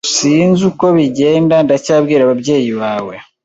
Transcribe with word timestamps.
Sinzi 0.15 0.61
uko 0.69 0.85
bigenda, 0.97 1.55
ndacyabwira 1.65 2.21
ababyeyi 2.23 2.71
bawe. 2.81 3.13